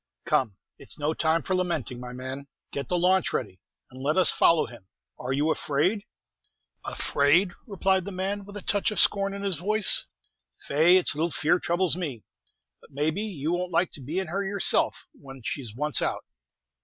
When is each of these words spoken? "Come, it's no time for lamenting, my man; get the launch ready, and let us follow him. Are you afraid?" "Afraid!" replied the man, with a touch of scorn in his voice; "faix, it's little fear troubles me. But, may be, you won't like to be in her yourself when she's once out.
"Come, 0.25 0.57
it's 0.79 0.97
no 0.97 1.13
time 1.13 1.43
for 1.43 1.53
lamenting, 1.53 1.99
my 1.99 2.11
man; 2.11 2.47
get 2.71 2.89
the 2.89 2.97
launch 2.97 3.31
ready, 3.31 3.59
and 3.91 4.01
let 4.01 4.17
us 4.17 4.31
follow 4.31 4.65
him. 4.65 4.87
Are 5.19 5.31
you 5.31 5.51
afraid?" 5.51 6.05
"Afraid!" 6.83 7.51
replied 7.67 8.05
the 8.05 8.11
man, 8.11 8.43
with 8.43 8.57
a 8.57 8.63
touch 8.63 8.89
of 8.89 8.99
scorn 8.99 9.31
in 9.31 9.43
his 9.43 9.57
voice; 9.57 10.05
"faix, 10.61 10.99
it's 11.01 11.13
little 11.13 11.29
fear 11.29 11.59
troubles 11.59 11.95
me. 11.95 12.23
But, 12.81 12.89
may 12.89 13.11
be, 13.11 13.21
you 13.21 13.51
won't 13.51 13.71
like 13.71 13.91
to 13.91 14.01
be 14.01 14.17
in 14.17 14.25
her 14.25 14.43
yourself 14.43 15.05
when 15.13 15.43
she's 15.45 15.75
once 15.75 16.01
out. 16.01 16.23